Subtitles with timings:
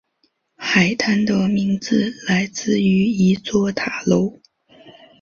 [0.57, 4.39] 海滩的名字来自于一座塔楼。